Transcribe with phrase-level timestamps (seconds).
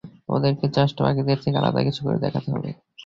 [0.27, 2.69] আমাদেরকে জাস্ট বাকিদের থেকে আলাদা কিছু করে দেখাতে হবে।